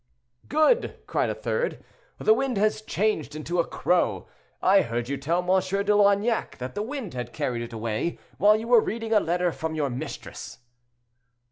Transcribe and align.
"Good!" 0.49 0.95
cried 1.05 1.29
a 1.29 1.35
third, 1.35 1.83
"the 2.17 2.33
wind 2.33 2.57
has 2.57 2.81
changed 2.81 3.35
into 3.35 3.59
a 3.59 3.67
crow. 3.67 4.25
I 4.59 4.81
heard 4.81 5.07
you 5.09 5.15
tell 5.15 5.41
M. 5.41 5.45
de 5.61 5.95
Loignac 5.95 6.57
that 6.57 6.73
the 6.73 6.81
wind 6.81 7.13
had 7.13 7.33
carried 7.33 7.61
it 7.61 7.71
away 7.71 8.17
while 8.39 8.55
you 8.55 8.67
were 8.67 8.81
reading 8.81 9.13
a 9.13 9.19
letter 9.19 9.51
from 9.51 9.75
your 9.75 9.91
mistress." 9.91 10.57